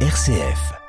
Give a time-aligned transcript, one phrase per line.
[0.00, 0.85] RCF.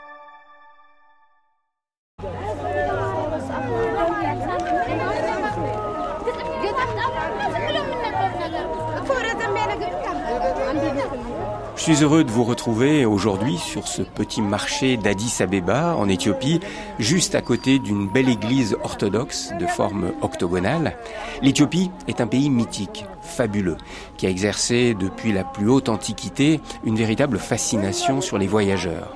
[11.93, 16.59] Suis heureux de vous retrouver aujourd'hui sur ce petit marché d'Addis Abeba en Éthiopie,
[16.99, 20.97] juste à côté d'une belle église orthodoxe de forme octogonale.
[21.41, 23.77] L'Éthiopie est un pays mythique, fabuleux,
[24.17, 29.15] qui a exercé depuis la plus haute antiquité une véritable fascination sur les voyageurs.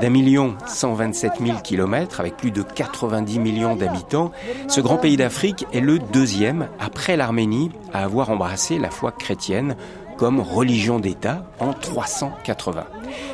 [0.00, 4.30] D'un million 127 000 kilomètres, avec plus de 90 millions d'habitants,
[4.68, 9.74] ce grand pays d'Afrique est le deuxième, après l'Arménie, à avoir embrassé la foi chrétienne
[10.16, 12.84] comme religion d'État en 380.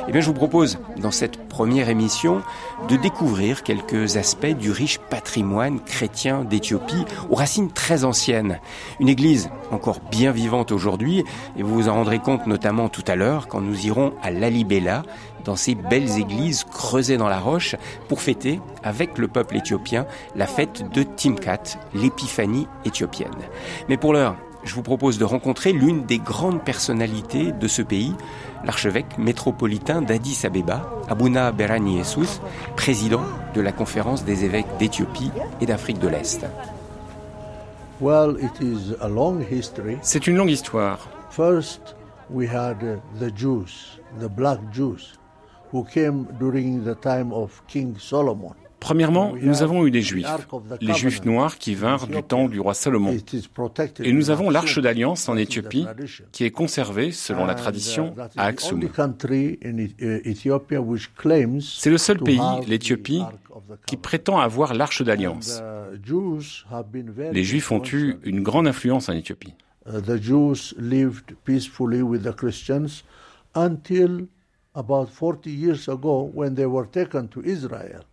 [0.07, 2.41] Eh bien, je vous propose, dans cette première émission,
[2.87, 8.59] de découvrir quelques aspects du riche patrimoine chrétien d'Éthiopie, aux racines très anciennes.
[8.99, 11.23] Une église encore bien vivante aujourd'hui,
[11.57, 15.03] et vous vous en rendrez compte notamment tout à l'heure quand nous irons à Lalibela,
[15.45, 17.75] dans ces belles églises creusées dans la roche,
[18.07, 23.31] pour fêter, avec le peuple éthiopien, la fête de Timkat, l'épiphanie éthiopienne.
[23.89, 28.13] Mais pour l'heure, je vous propose de rencontrer l'une des grandes personnalités de ce pays,
[28.63, 32.39] l'archevêque métropolitain d'Addis Abeba, Abuna Berani Jesus,
[32.75, 36.45] président de la conférence des évêques d'Éthiopie et d'Afrique de l'Est.
[40.01, 41.09] C'est une longue histoire.
[41.29, 41.95] First,
[42.29, 42.77] we had
[43.19, 45.17] the Jews, the black Jews,
[45.71, 48.53] who came during the time of King Solomon.
[48.83, 50.27] Premièrement, nous avons eu des Juifs,
[50.81, 53.15] les Juifs noirs qui vinrent du temps du roi Salomon.
[53.99, 55.85] Et nous avons l'Arche d'Alliance en Éthiopie,
[56.33, 58.81] qui est conservée, selon la tradition, à Aksum.
[61.61, 63.23] C'est le seul pays, l'Éthiopie,
[63.85, 65.63] qui prétend avoir l'Arche d'Alliance.
[67.31, 69.53] Les Juifs ont eu une grande influence en Éthiopie.
[73.55, 74.27] until
[74.75, 78.03] about 40 years ago when they were taken to Israel.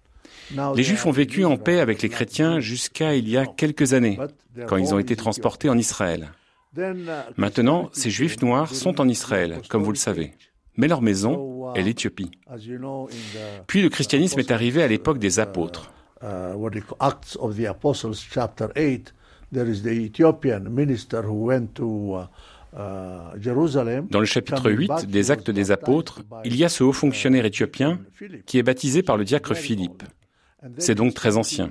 [0.75, 4.19] Les Juifs ont vécu en paix avec les chrétiens jusqu'à il y a quelques années,
[4.66, 6.31] quand ils ont été transportés en Israël.
[7.37, 10.33] Maintenant, ces Juifs noirs sont en Israël, comme vous le savez.
[10.77, 12.31] Mais leur maison est l'Éthiopie.
[13.66, 15.93] Puis le christianisme est arrivé à l'époque des apôtres.
[16.22, 16.61] Dans
[24.21, 27.99] le chapitre 8 des Actes des Apôtres, il y a ce haut fonctionnaire éthiopien
[28.47, 30.05] qui est baptisé par le diacre Philippe.
[30.78, 31.71] C'est donc très ancien.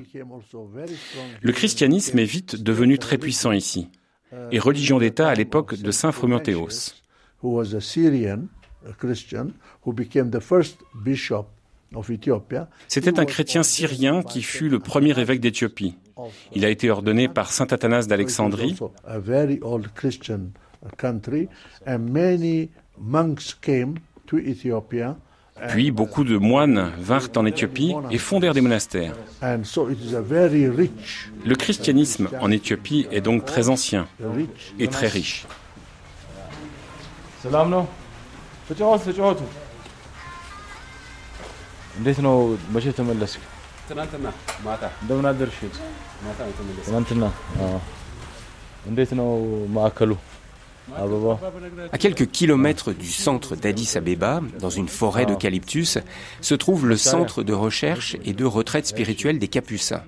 [1.42, 3.88] Le christianisme est vite devenu très puissant ici,
[4.52, 6.94] et religion d'État à l'époque de Saint Frumentios.
[12.88, 15.98] C'était un chrétien syrien qui fut le premier évêque d'Éthiopie.
[16.54, 18.76] Il a été ordonné par saint Athanas d'Alexandrie.
[25.68, 29.16] Puis beaucoup de moines vinrent en Éthiopie et fondèrent des monastères.
[29.42, 34.08] Le christianisme en Éthiopie est donc très ancien
[34.80, 35.46] et très riche.
[51.92, 55.98] À quelques kilomètres du centre d'Addis Abeba, dans une forêt d'eucalyptus,
[56.42, 60.04] se trouve le centre de recherche et de retraite spirituelle des Capucins.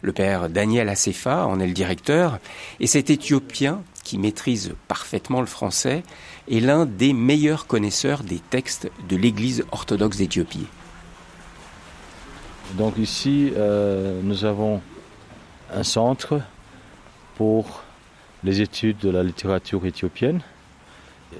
[0.00, 2.38] Le père Daniel Assefa en est le directeur,
[2.80, 6.02] et cet Éthiopien, qui maîtrise parfaitement le français,
[6.50, 10.66] est l'un des meilleurs connaisseurs des textes de l'Église orthodoxe d'Éthiopie.
[12.74, 14.80] Donc ici, euh, nous avons
[15.74, 16.40] un centre
[17.36, 17.81] pour
[18.44, 20.40] les études de la littérature éthiopienne,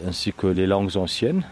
[0.06, 1.44] ainsi que les langues anciennes.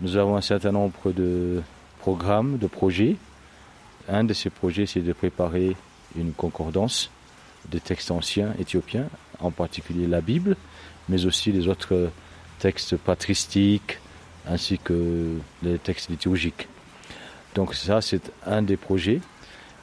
[0.00, 1.62] Nous avons un certain nombre de
[1.98, 3.16] programmes, de projets.
[4.08, 5.76] Un de ces projets, c'est de préparer
[6.16, 7.10] une concordance
[7.68, 9.08] des textes anciens éthiopiens,
[9.40, 10.56] en particulier la Bible,
[11.08, 12.10] mais aussi les autres
[12.58, 13.98] textes patristiques,
[14.46, 16.68] ainsi que les textes liturgiques.
[17.54, 19.20] Donc ça, c'est un des projets.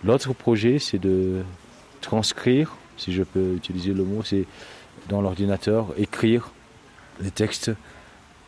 [0.03, 1.43] L'autre projet, c'est de
[2.01, 4.45] transcrire, si je peux utiliser le mot, c'est
[5.09, 6.51] dans l'ordinateur, écrire
[7.21, 7.71] les textes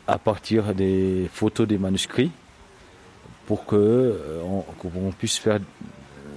[0.07, 2.31] à partir des photos des manuscrits
[3.45, 5.59] pour que euh, on, puisse faire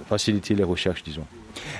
[0.07, 1.25] faciliter les recherches, disons.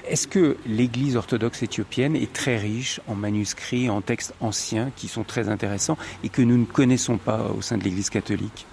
[0.07, 5.24] Est-ce que l'Église orthodoxe éthiopienne est très riche en manuscrits, en textes anciens qui sont
[5.24, 8.68] très intéressants et que nous ne connaissons pas au sein de l'Église catholique?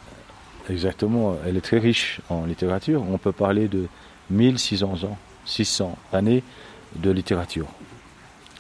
[0.68, 3.02] Exactement, elle est très riche en littérature.
[3.10, 3.86] On peut parler de
[4.30, 6.42] 1600 ans, 600 années
[6.96, 7.66] de littérature.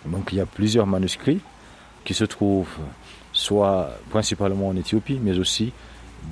[0.06, 1.40] Donc il y a plusieurs manuscrits
[2.04, 2.78] qui se trouvent
[3.32, 5.72] soit principalement en Éthiopie, mais aussi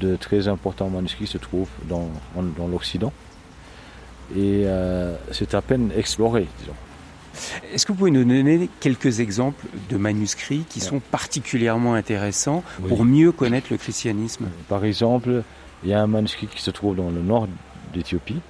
[0.01, 3.13] de très importants manuscrits se trouvent dans, dans l'Occident.
[4.37, 6.75] Et euh, c'est à peine exploré, disons.
[7.73, 13.05] Est-ce que vous pouvez nous donner quelques exemples de manuscrits qui sont particulièrement intéressants pour
[13.05, 14.49] mieux connaître le christianisme?
[14.69, 15.43] Par exemple,
[15.85, 17.47] il y a un manuscrit qui se trouve dans le nord
[17.95, 18.41] d'Éthiopie,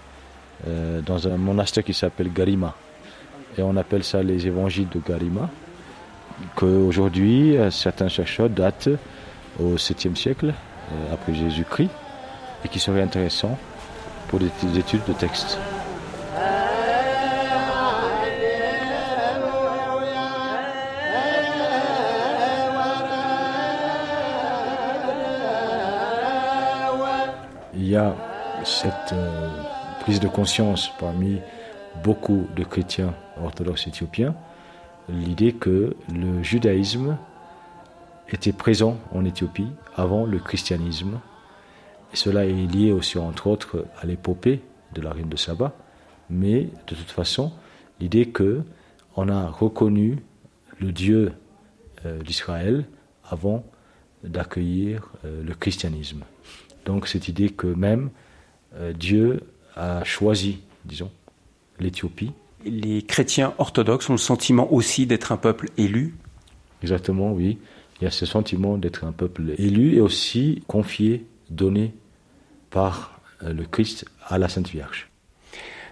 [0.67, 2.75] euh, dans un monastère qui s'appelle Garima.
[3.59, 5.51] Et on appelle ça les évangiles de Garima,
[6.55, 8.89] qu'aujourd'hui, euh, certains chercheurs datent
[9.59, 10.55] au 7e siècle,
[10.93, 11.91] euh, après Jésus-Christ,
[12.65, 13.59] et qui serait intéressant
[14.29, 14.47] pour des
[14.79, 15.59] études de texte.
[27.75, 28.15] Il y a
[28.63, 29.49] cette euh,
[30.03, 31.41] prise de conscience parmi
[32.03, 34.35] beaucoup de chrétiens orthodoxes éthiopiens,
[35.09, 37.17] l'idée que le judaïsme
[38.29, 41.21] était présent en Éthiopie avant le christianisme.
[42.13, 44.61] Et cela est lié aussi, entre autres, à l'épopée
[44.95, 45.75] de la reine de Saba.
[46.31, 47.53] Mais de toute façon,
[48.01, 48.63] l'idée que
[49.17, 50.19] on a reconnu
[50.79, 51.33] le Dieu
[52.07, 52.87] euh, d'Israël
[53.25, 53.65] avant
[54.23, 56.23] d'accueillir euh, le christianisme.
[56.85, 58.11] Donc cette idée que même
[58.75, 59.41] euh, Dieu
[59.75, 61.11] a choisi, disons,
[61.81, 62.33] l'Éthiopie.
[62.65, 66.15] Les chrétiens orthodoxes ont le sentiment aussi d'être un peuple élu
[66.83, 67.59] Exactement, oui.
[68.01, 71.93] Il y a ce sentiment d'être un peuple élu et aussi confié, donné
[72.71, 75.09] par euh, le Christ à la Sainte Vierge.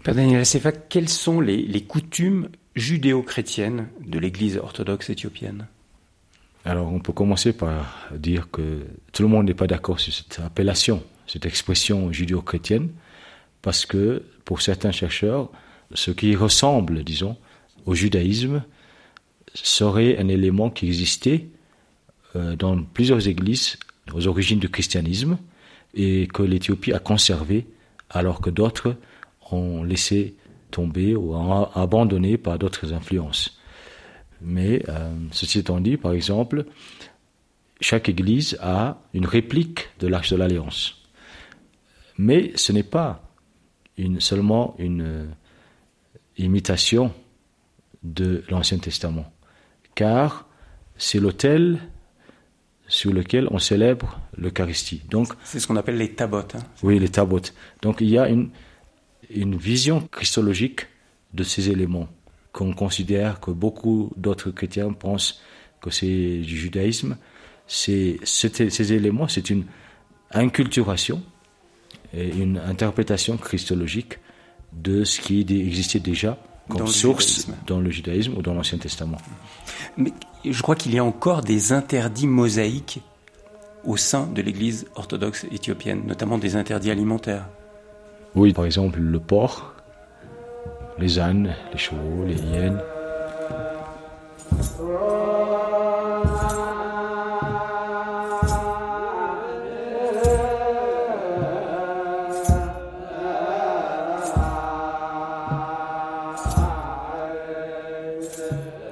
[0.05, 5.67] Père Daniel Sefa, quelles sont les, les coutumes judéo-chrétiennes de l'Église orthodoxe éthiopienne?
[6.65, 10.41] Alors on peut commencer par dire que tout le monde n'est pas d'accord sur cette
[10.45, 12.91] appellation, cette expression judéo-chrétienne,
[13.63, 15.51] parce que pour certains chercheurs,
[15.95, 17.37] ce qui ressemble, disons,
[17.85, 18.65] au judaïsme
[19.55, 21.49] serait un élément qui existait
[22.35, 23.79] euh, dans plusieurs églises
[24.13, 25.39] aux origines du christianisme
[25.95, 27.67] et que l'Éthiopie a conservé
[28.11, 28.97] alors que d'autres
[29.51, 30.37] ont laissé
[30.71, 31.35] tomber ou
[31.75, 33.59] abandonné par d'autres influences.
[34.41, 36.67] Mais euh, ceci étant dit, par exemple,
[37.81, 41.03] chaque église a une réplique de l'Arche de l'Alliance.
[42.19, 43.23] Mais ce n'est pas
[44.19, 45.29] seulement une
[46.39, 47.13] imitation
[48.03, 49.33] de l'Ancien Testament,
[49.95, 50.47] car
[50.97, 51.79] c'est l'autel
[52.89, 55.03] sur lequel on célèbre l'Eucharistie.
[55.11, 56.55] Donc, c'est ce qu'on appelle les tabotes.
[56.55, 56.63] Hein.
[56.83, 57.55] Oui, les tabotes.
[57.83, 58.51] Donc il y a une,
[59.31, 60.87] une vision christologique
[61.35, 62.09] de ces éléments
[62.53, 65.43] qu'on considère que beaucoup d'autres chrétiens pensent
[65.81, 67.17] que c'est du judaïsme.
[67.67, 69.65] C'est, ces éléments, c'est une
[70.31, 71.23] inculturation
[72.15, 74.19] et une interprétation christologique
[74.83, 76.37] de ce qui existait déjà
[76.69, 79.19] comme source dans le judaïsme ou dans l'Ancien Testament.
[79.97, 80.13] Mais
[80.45, 83.01] je crois qu'il y a encore des interdits mosaïques
[83.85, 87.47] au sein de l'Église orthodoxe éthiopienne, notamment des interdits alimentaires.
[88.35, 89.75] Oui, par exemple le porc,
[90.99, 92.81] les ânes, les chevaux, les hyènes.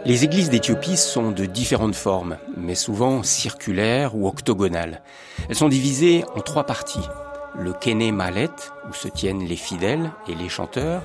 [0.07, 5.01] Les églises d'Éthiopie sont de différentes formes, mais souvent circulaires ou octogonales.
[5.49, 7.09] Elles sont divisées en trois parties.
[7.59, 8.51] Le Kene Malet,
[8.87, 11.03] où se tiennent les fidèles et les chanteurs,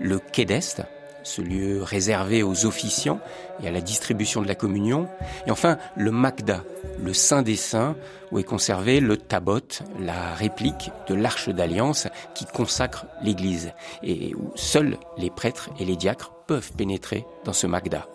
[0.00, 0.82] le Kedest,
[1.24, 3.20] ce lieu réservé aux officiants
[3.62, 5.10] et à la distribution de la communion,
[5.46, 6.64] et enfin le Magda,
[6.98, 7.96] le Saint des Saints,
[8.32, 9.60] où est conservé le Tabot,
[10.00, 15.96] la réplique de l'Arche d'Alliance qui consacre l'Église, et où seuls les prêtres et les
[15.96, 18.06] diacres peuvent pénétrer dans ce Magda.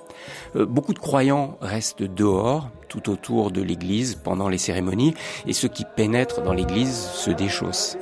[0.56, 5.14] Euh, beaucoup de croyants restent dehors, tout autour de l'église, pendant les cérémonies,
[5.48, 7.98] et ceux qui pénètrent dans l'église se déchaussent.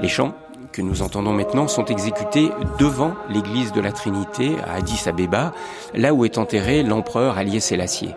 [0.00, 0.34] Les chants
[0.72, 5.52] que nous entendons maintenant sont exécutés devant l'église de la Trinité à Addis Abeba,
[5.94, 8.14] là où est enterré l'empereur Allié Sélassié.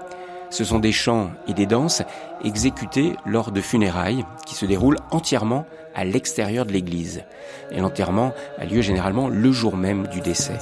[0.49, 2.03] Ce sont des chants et des danses
[2.43, 5.65] exécutés lors de funérailles qui se déroulent entièrement
[5.95, 7.23] à l'extérieur de l'église.
[7.71, 10.59] Et l'enterrement a lieu généralement le jour même du décès.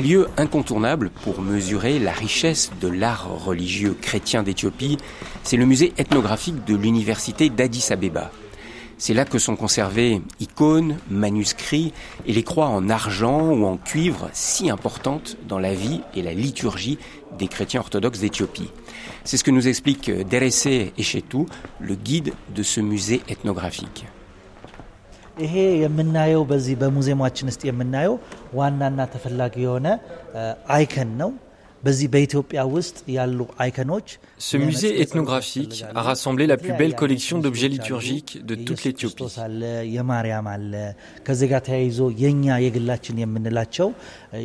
[0.00, 4.96] Un lieu incontournable pour mesurer la richesse de l'art religieux chrétien d'Éthiopie,
[5.42, 8.30] c'est le musée ethnographique de l'université d'Addis Abeba.
[8.96, 11.92] C'est là que sont conservées icônes, manuscrits
[12.26, 16.32] et les croix en argent ou en cuivre si importantes dans la vie et la
[16.32, 16.98] liturgie
[17.38, 18.70] des chrétiens orthodoxes d'Éthiopie.
[19.24, 21.44] C'est ce que nous explique Derese Echetou,
[21.78, 24.06] le guide de ce musée ethnographique.
[25.40, 28.14] ይሄ የምናየው በዚህ በሙዚየማችን ውስጥ የምናየው
[28.58, 29.86] ዋናና ተፈላጊ የሆነ
[30.74, 31.30] አይከን ነው።
[34.38, 39.24] Ce musée ethnographique a rassemblé la plus belle collection d'objets liturgiques de toute l'Éthiopie.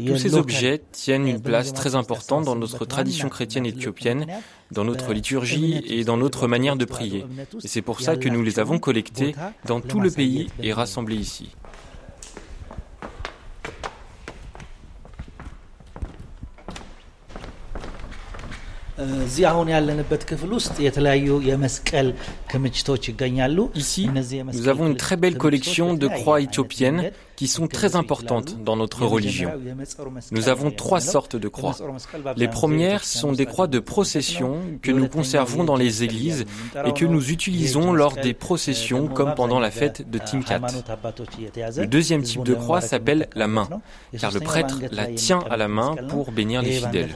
[0.08, 4.26] Tous ces objets tiennent une place très importante dans notre tradition chrétienne éthiopienne,
[4.72, 7.26] dans notre liturgie et dans notre manière de prier.
[7.64, 11.18] Et c'est pour ça que nous les avons collectés dans tout le pays et rassemblés
[11.18, 11.50] ici.
[18.98, 22.10] እዚህ አሁን ያለንበት ክፍል ውስጥ የተለያዩ የመስቀል
[23.76, 24.10] Ici,
[24.54, 29.06] nous avons une très belle collection de croix éthiopiennes qui sont très importantes dans notre
[29.06, 29.52] religion.
[30.32, 31.76] Nous avons trois sortes de croix.
[32.38, 36.46] Les premières sont des croix de procession que nous conservons dans les églises
[36.86, 40.62] et que nous utilisons lors des processions comme pendant la fête de Timkat.
[41.78, 43.68] Le deuxième type de croix s'appelle la main,
[44.20, 47.10] car le prêtre la tient à la main pour bénir les fidèles.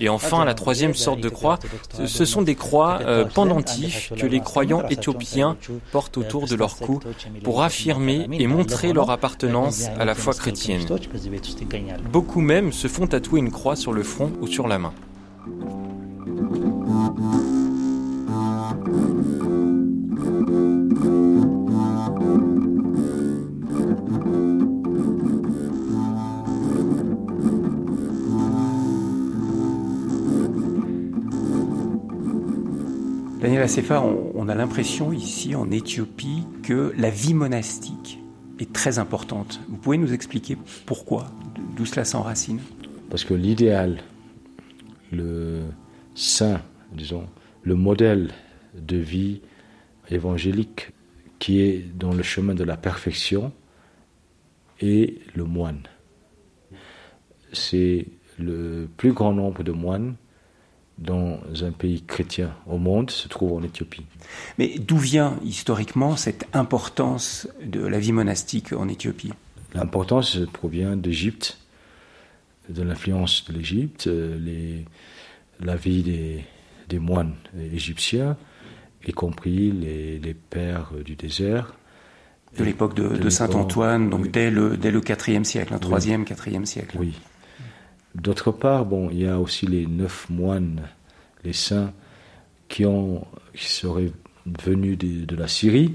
[0.00, 1.58] Et enfin, la troisième sorte de croix,
[2.04, 5.56] ce sont des croix euh, pendentifs que les croyants éthiopiens
[5.92, 7.00] portent autour de leur cou
[7.44, 10.86] pour affirmer et montrer leur appartenance à la foi chrétienne.
[12.12, 14.92] Beaucoup même se font tatouer une croix sur le front ou sur la main.
[33.58, 38.20] Daniel Acefa, on a l'impression ici en Éthiopie que la vie monastique
[38.60, 39.60] est très importante.
[39.68, 41.26] Vous pouvez nous expliquer pourquoi,
[41.76, 42.60] d'où cela s'enracine?
[43.10, 43.98] Parce que l'idéal,
[45.10, 45.62] le
[46.14, 46.62] saint,
[46.92, 47.26] disons,
[47.64, 48.30] le modèle
[48.74, 49.40] de vie
[50.08, 50.92] évangélique
[51.40, 53.50] qui est dans le chemin de la perfection
[54.80, 55.82] est le moine.
[57.52, 58.06] C'est
[58.38, 60.14] le plus grand nombre de moines
[60.98, 64.04] dans un pays chrétien au monde se trouve en Éthiopie.
[64.58, 69.32] Mais d'où vient historiquement cette importance de la vie monastique en Éthiopie?
[69.74, 71.58] L'importance provient d'Égypte,
[72.68, 74.82] de l'influence de l'Égypte, euh,
[75.60, 76.02] la vie
[76.88, 77.34] des, moines
[77.72, 78.36] égyptiens,
[79.06, 81.74] y compris les, pères du désert.
[82.56, 86.64] De l'époque de, Saint Antoine, donc dès, le, dès le 4e siècle, le 3e, 4e
[86.64, 86.96] siècle.
[86.98, 87.14] Oui.
[88.20, 90.82] D'autre part, bon, il y a aussi les neuf moines,
[91.44, 91.92] les saints,
[92.68, 94.10] qui, ont, qui seraient
[94.64, 95.94] venus de, la Syrie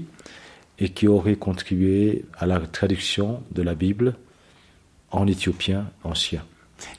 [0.78, 4.14] et qui auraient contribué à la traduction de la Bible
[5.10, 6.42] en éthiopien ancien.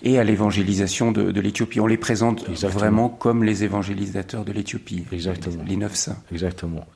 [0.04, 1.80] Et à l'évangélisation de, l'Éthiopie.
[1.80, 5.06] On les présente vraiment comme les évangélisateurs de l'Éthiopie.
[5.12, 5.64] Exactement.
[5.68, 6.18] Les, neuf saints.
[6.32, 6.88] Exactement.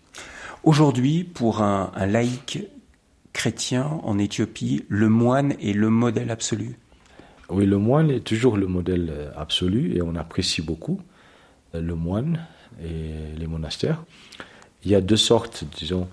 [0.64, 2.60] Aujourd'hui, pour un, un laïc
[3.34, 6.78] chrétien en Éthiopie, le moine est le modèle absolu
[7.50, 11.02] oui, le moine est toujours le modèle euh, absolu et on apprécie beaucoup
[11.74, 12.46] euh, le moine
[12.84, 14.04] et les monastères.
[14.84, 16.08] Il y a deux sortes, disons,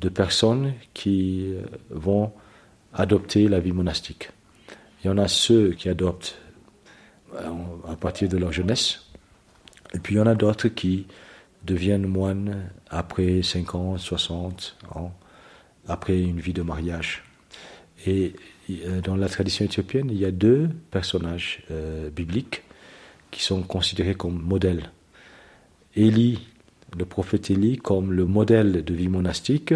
[0.00, 2.32] de personnes qui euh, vont
[2.94, 4.30] adopter la vie monastique.
[5.02, 6.38] Il y en a ceux qui adoptent
[7.86, 9.10] à partir de leur jeunesse,
[9.92, 11.06] et puis il y en a d'autres qui
[11.64, 15.12] deviennent moines après 50, 60 ans,
[15.86, 17.24] après une vie de mariage.
[18.06, 18.34] Et
[19.04, 22.62] dans la tradition éthiopienne, il y a deux personnages euh, bibliques
[23.30, 24.90] qui sont considérés comme modèles.
[25.94, 26.40] Élie,
[26.96, 29.74] le prophète Élie, comme le modèle de vie monastique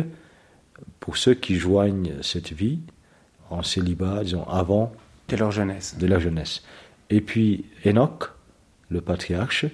[0.99, 2.81] pour ceux qui joignent cette vie
[3.51, 4.93] en célibat, disons, avant
[5.29, 5.97] de leur jeunesse.
[5.99, 6.63] De leur jeunesse.
[7.11, 8.31] Et puis Enoch,
[8.89, 9.67] le patriarche,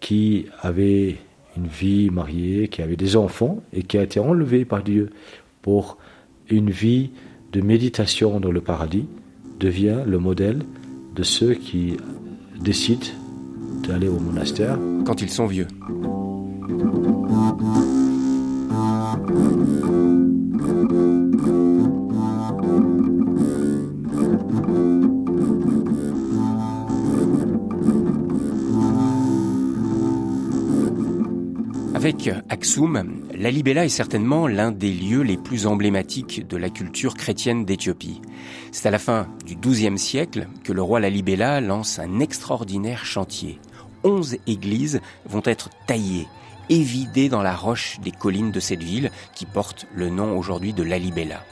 [0.00, 1.16] qui avait
[1.56, 5.10] une vie mariée, qui avait des enfants et qui a été enlevé par Dieu
[5.62, 5.98] pour
[6.48, 7.10] une vie
[7.54, 9.06] de méditation dans le paradis
[9.60, 10.62] devient le modèle
[11.14, 11.96] de ceux qui
[12.60, 13.06] décident
[13.86, 14.76] d'aller au monastère.
[15.06, 15.68] Quand ils sont vieux.
[31.94, 37.14] Avec antique, Aksum, Lalibela est certainement l'un des lieux les plus emblématiques de la culture
[37.14, 38.22] chrétienne d'Éthiopie.
[38.72, 43.60] C'est à la fin du XIIe siècle que le roi Lalibela lance un extraordinaire chantier.
[44.02, 46.26] Onze églises vont être taillées,
[46.70, 50.82] évidées dans la roche des collines de cette ville qui porte le nom aujourd'hui de
[50.82, 51.44] Lalibela.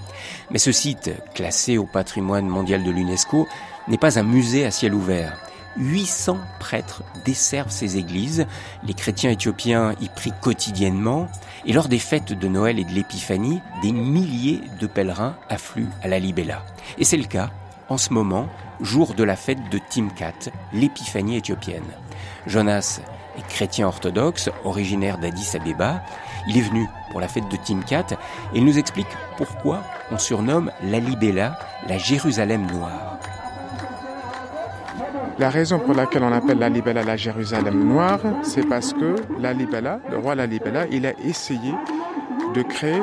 [0.50, 3.46] Mais ce site, classé au patrimoine mondial de l'UNESCO,
[3.88, 5.51] n'est pas un musée à ciel ouvert.
[5.76, 8.47] 800 prêtres desservent ces églises,
[8.85, 11.29] les chrétiens éthiopiens y prient quotidiennement,
[11.64, 16.09] et lors des fêtes de Noël et de l'Épiphanie, des milliers de pèlerins affluent à
[16.09, 16.64] la Libella.
[16.99, 17.50] Et c'est le cas
[17.93, 18.49] en ce moment,
[18.81, 21.85] jour de la fête de Timkat, l'épiphanie éthiopienne.
[22.47, 23.00] Jonas
[23.37, 26.02] est chrétien orthodoxe, originaire d'Addis Abeba.
[26.49, 28.07] Il est venu pour la fête de Timkat
[28.55, 33.19] et il nous explique pourquoi on surnomme la Libella la Jérusalem noire.
[35.42, 40.18] La raison pour laquelle on appelle Lalibela la Jérusalem noire, c'est parce que Lalibela, le
[40.18, 41.75] roi Lalibela, il a essayé
[42.54, 43.02] de créer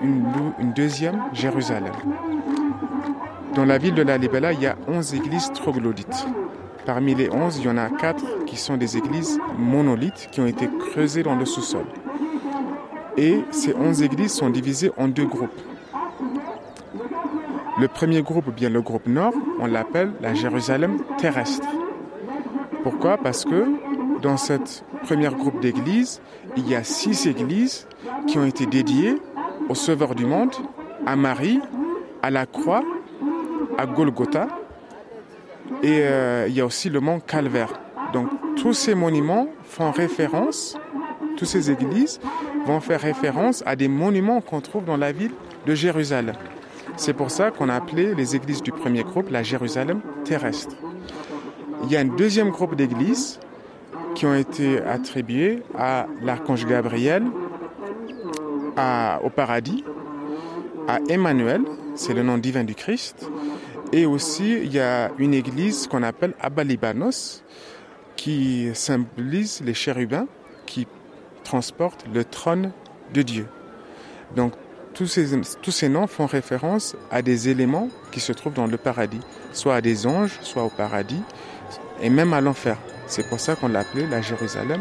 [0.00, 1.92] une, deuxième Jérusalem.
[3.56, 6.28] Dans la ville de Lalibela, il y a 11 églises troglodytes.
[6.86, 10.46] Parmi les 11, il y en a 4 qui sont des églises monolithes qui ont
[10.46, 11.86] été creusées dans le sous-sol.
[13.16, 15.60] Et ces 11 églises sont divisées en deux groupes.
[17.80, 21.66] Le premier groupe, ou bien le groupe nord, on l'appelle la Jérusalem terrestre.
[22.84, 23.16] Pourquoi?
[23.16, 23.66] Parce que
[24.22, 26.20] dans cette première groupe d'églises,
[26.56, 27.88] il y a six églises
[28.28, 29.16] qui ont été dédiées
[29.68, 30.52] au Sauveur du monde,
[31.04, 31.60] à Marie,
[32.22, 32.84] à la croix,
[33.76, 34.46] à Golgotha,
[35.82, 37.72] et euh, il y a aussi le mont Calvaire.
[38.12, 40.78] Donc tous ces monuments font référence,
[41.36, 42.20] toutes ces églises
[42.66, 45.32] vont faire référence à des monuments qu'on trouve dans la ville
[45.66, 46.36] de Jérusalem.
[46.96, 50.76] C'est pour ça qu'on a appelé les églises du premier groupe la Jérusalem terrestre.
[51.82, 53.40] Il y a un deuxième groupe d'églises
[54.14, 57.24] qui ont été attribuées à l'archange Gabriel,
[59.22, 59.84] au paradis,
[60.88, 61.62] à Emmanuel,
[61.94, 63.28] c'est le nom divin du Christ,
[63.92, 67.42] et aussi il y a une église qu'on appelle Abalibanos,
[68.16, 70.26] qui symbolise les chérubins
[70.66, 70.86] qui
[71.42, 72.72] transportent le trône
[73.12, 73.46] de Dieu.
[74.36, 74.52] Donc
[74.94, 79.20] tous ces, noms font référence à des éléments qui se trouvent dans le paradis,
[79.52, 81.22] soit à des anges, soit au paradis,
[82.00, 82.78] et même à l'enfer.
[83.06, 84.80] C'est pour ça qu'on l'a appelé la Jérusalem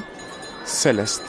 [0.64, 1.24] céleste.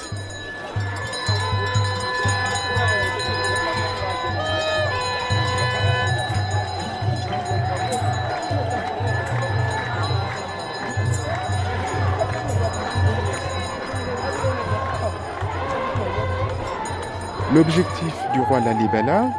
[17.54, 19.30] L'objectif du roi Lalibela,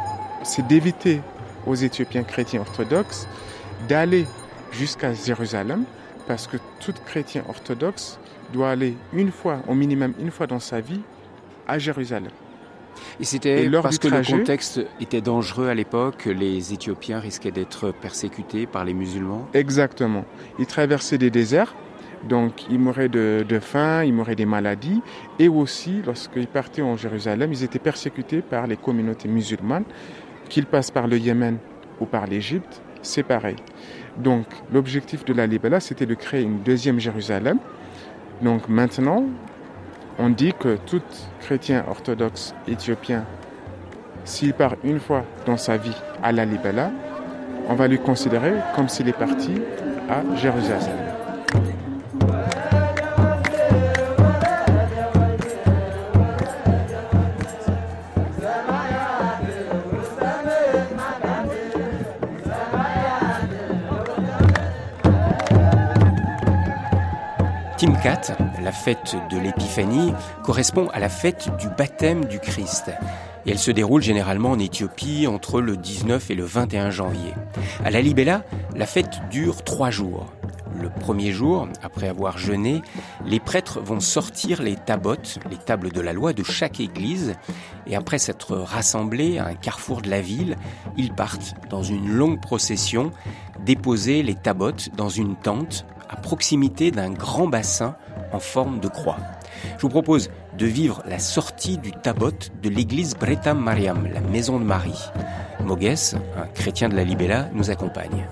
[0.42, 1.20] c'est d'éviter
[1.66, 3.28] aux Éthiopiens chrétiens orthodoxes
[3.88, 4.26] d'aller
[4.72, 5.84] jusqu'à Jérusalem,
[6.26, 8.18] parce que tout chrétien orthodoxe
[8.54, 11.02] doit aller une fois, au minimum une fois dans sa vie,
[11.68, 12.30] à Jérusalem.
[13.20, 18.66] Et c'était parce que le contexte était dangereux à l'époque, les Éthiopiens risquaient d'être persécutés
[18.66, 19.46] par les musulmans?
[19.52, 20.24] Exactement.
[20.58, 21.74] Ils traversaient des déserts,
[22.28, 25.00] donc ils mouraient de, faim, ils mouraient des maladies.
[25.38, 29.84] Et aussi, lorsqu'ils partaient en Jérusalem, ils étaient persécutés par les communautés musulmanes,
[30.48, 31.58] qu'ils passent par le Yémen
[32.00, 33.56] ou par l'Égypte, c'est pareil.
[34.16, 37.58] Donc l'objectif de la Libella, c'était de créer une deuxième Jérusalem.
[38.42, 39.24] Donc maintenant,
[40.18, 41.02] on dit que tout
[41.40, 43.24] chrétien orthodoxe éthiopien,
[44.24, 46.90] s'il part une fois dans sa vie à la Libella,
[47.68, 49.54] on va lui considérer comme s'il est parti
[50.08, 51.15] à Jérusalem.
[67.86, 72.90] Timkat, la fête de l'Épiphanie, correspond à la fête du baptême du Christ.
[73.46, 77.32] Et elle se déroule généralement en Éthiopie entre le 19 et le 21 janvier.
[77.84, 78.42] À la Libella,
[78.74, 80.26] la fête dure trois jours.
[80.82, 82.82] Le premier jour, après avoir jeûné,
[83.24, 87.36] les prêtres vont sortir les tabotes, les tables de la loi de chaque église,
[87.86, 90.56] et après s'être rassemblés à un carrefour de la ville,
[90.96, 93.12] ils partent dans une longue procession
[93.64, 97.96] déposer les tabotes dans une tente à proximité d'un grand bassin
[98.32, 99.16] en forme de croix.
[99.76, 104.58] Je vous propose de vivre la sortie du tabot de l'église Breta Mariam, la maison
[104.58, 105.10] de Marie.
[105.64, 105.94] Mogues,
[106.36, 108.26] un chrétien de la Libella, nous accompagne.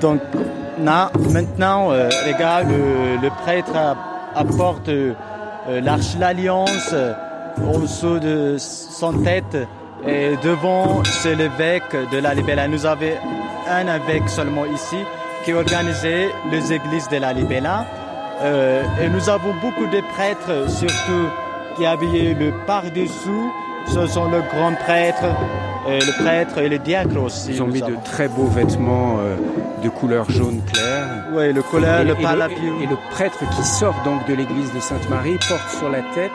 [0.00, 0.20] Donc
[0.78, 3.76] maintenant, euh, regarde, le, prêtre
[4.34, 5.14] apporte euh,
[5.68, 7.14] l'arche l'alliance euh,
[7.72, 9.56] au dessous de son tête
[10.06, 12.68] et devant c'est l'évêque de la Libella.
[12.68, 13.14] Nous avons
[13.68, 14.98] un évêque seulement ici
[15.44, 17.86] qui organisait les églises de la Libella.
[18.42, 21.28] Euh, et nous avons beaucoup de prêtres, surtout
[21.76, 23.52] qui habillent le par-dessous.
[23.86, 25.24] Ce sont le grand prêtre,
[25.88, 27.50] et le prêtre et le diacre aussi.
[27.52, 29.36] Ils ont mis de très beaux vêtements euh,
[29.82, 31.06] de couleur jaune clair.
[31.34, 32.82] Oui, le couleur, et, le et palapium.
[32.82, 36.30] et le prêtre qui sort donc de l'église de Sainte-Marie porte sur la tête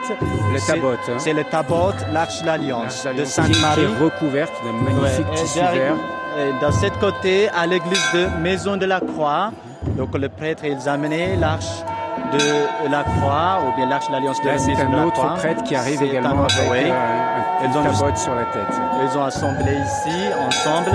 [0.52, 0.90] le tabot.
[0.92, 1.14] hein.
[1.18, 3.82] C'est le tabot, l'arche de l'Alliance de qui Sainte-Marie.
[3.84, 5.94] est recouverte d'un magnifique Ouais, et tissu vert.
[6.38, 9.50] et Dans cette côté, à l'église de Maison de la Croix,
[9.96, 11.82] donc le prêtre, ils amenaient l'arche
[12.32, 15.74] de la Croix, ou bien l'arche de l'Alliance de la c'est un autre prêtre qui
[15.76, 18.74] arrive également avec euh, un, Ils ont juste- tabot sur la tête.
[19.02, 20.90] Ils ont assemblé ici, ensemble.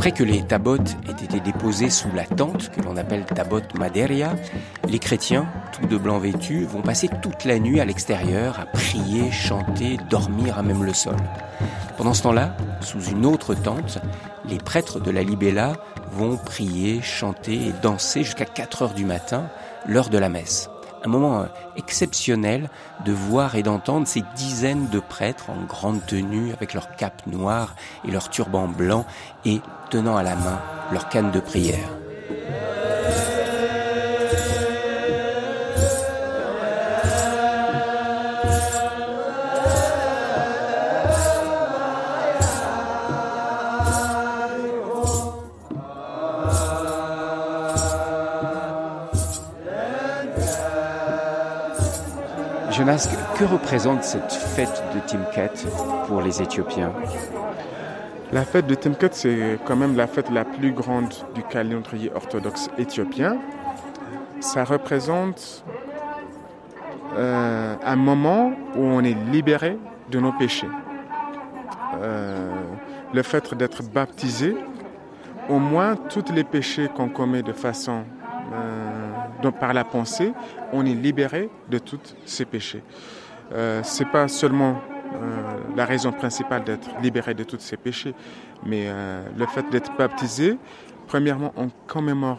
[0.00, 4.34] Après que les tabots aient été déposés sous la tente, que l'on appelle tabot maderia,
[4.88, 9.30] les chrétiens, tout de blanc vêtus, vont passer toute la nuit à l'extérieur à prier,
[9.30, 11.16] chanter, dormir à même le sol.
[11.98, 13.98] Pendant ce temps-là, sous une autre tente,
[14.48, 15.74] les prêtres de la Libella
[16.12, 19.50] vont prier, chanter et danser jusqu'à 4 heures du matin,
[19.86, 20.69] l'heure de la messe.
[21.04, 22.68] Un moment euh, exceptionnel
[23.04, 27.74] de voir et d'entendre ces dizaines de prêtres en grande tenue avec leurs capes noires
[28.06, 29.06] et leurs turbans blancs
[29.44, 29.60] et
[29.90, 30.60] tenant à la main
[30.92, 31.99] leur canne de prière.
[52.90, 55.52] Que représente cette fête de Timkat
[56.08, 56.92] pour les Éthiopiens
[58.32, 62.68] La fête de Timkat, c'est quand même la fête la plus grande du calendrier orthodoxe
[62.78, 63.38] éthiopien.
[64.40, 65.64] Ça représente
[67.16, 69.78] euh, un moment où on est libéré
[70.10, 70.66] de nos péchés.
[72.02, 72.50] Euh,
[73.14, 74.56] le fait d'être baptisé,
[75.48, 78.02] au moins tous les péchés qu'on commet de façon
[79.42, 80.32] donc par la pensée,
[80.72, 82.82] on est libéré de tous ces péchés.
[83.52, 84.80] Euh, c'est pas seulement
[85.12, 88.14] euh, la raison principale d'être libéré de tous ces péchés,
[88.64, 90.56] mais euh, le fait d'être baptisé,
[91.08, 92.38] premièrement, on commémore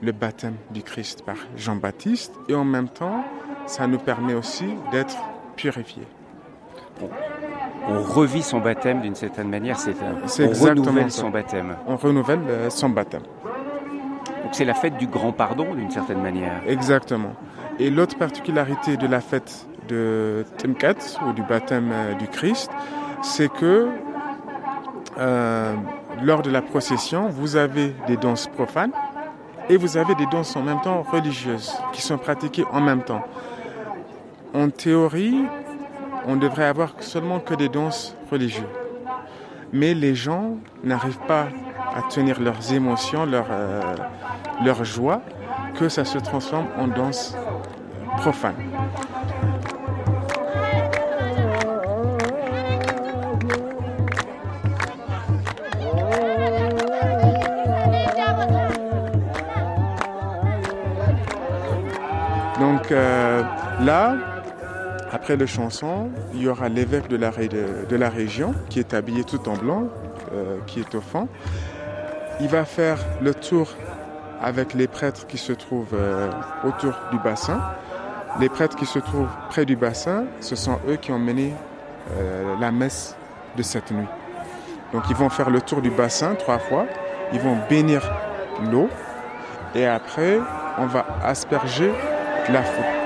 [0.00, 3.24] le baptême du Christ par Jean-Baptiste et en même temps,
[3.66, 5.16] ça nous permet aussi d'être
[5.56, 6.06] purifiés.
[7.88, 11.76] On revit son baptême d'une certaine manière, c'est on exactement renouvelle son baptême.
[11.86, 13.22] On renouvelle euh, son baptême.
[14.52, 16.60] C'est la fête du grand pardon d'une certaine manière.
[16.66, 17.32] Exactement.
[17.78, 22.70] Et l'autre particularité de la fête de Timkat ou du baptême euh, du Christ,
[23.22, 23.88] c'est que
[25.18, 25.74] euh,
[26.22, 28.92] lors de la procession, vous avez des danses profanes
[29.68, 33.22] et vous avez des danses en même temps religieuses qui sont pratiquées en même temps.
[34.54, 35.44] En théorie,
[36.26, 38.64] on devrait avoir seulement que des danses religieuses.
[39.72, 41.46] Mais les gens n'arrivent pas
[41.94, 43.94] à tenir leurs émotions, leur, euh,
[44.64, 45.22] leur joie,
[45.78, 47.36] que ça se transforme en danse
[48.18, 48.54] profane.
[62.60, 63.42] Donc euh,
[63.80, 64.16] là,
[65.10, 69.24] après le chanson, il y aura l'évêque de la, de la région qui est habillé
[69.24, 69.88] tout en blanc,
[70.32, 71.28] euh, qui est au fond.
[72.42, 73.68] Il va faire le tour
[74.42, 76.28] avec les prêtres qui se trouvent euh,
[76.64, 77.60] autour du bassin.
[78.40, 81.52] Les prêtres qui se trouvent près du bassin, ce sont eux qui ont mené
[82.10, 83.14] euh, la messe
[83.56, 84.08] de cette nuit.
[84.92, 86.86] Donc ils vont faire le tour du bassin trois fois,
[87.32, 88.02] ils vont bénir
[88.72, 88.88] l'eau
[89.76, 90.40] et après
[90.78, 91.92] on va asperger
[92.48, 93.01] la foule.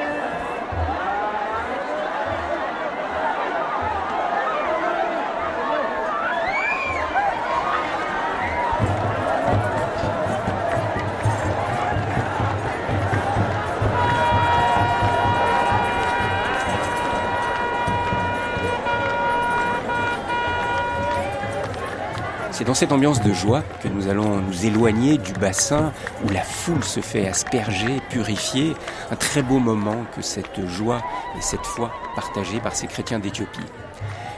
[22.76, 27.00] Cette ambiance de joie que nous allons nous éloigner du bassin où la foule se
[27.00, 28.74] fait asperger, purifier.
[29.10, 31.00] Un très beau moment que cette joie
[31.38, 33.64] et cette foi partagée par ces chrétiens d'Éthiopie.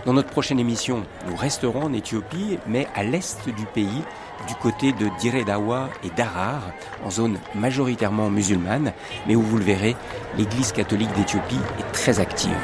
[0.06, 4.04] Dans notre prochaine émission, nous resterons en Éthiopie, mais à l'est du pays,
[4.46, 6.62] du côté de Diredawa et d'Arar,
[7.04, 8.92] en zone majoritairement musulmane,
[9.26, 9.96] mais où vous le verrez,
[10.36, 12.54] l'Église catholique d'Éthiopie est très active.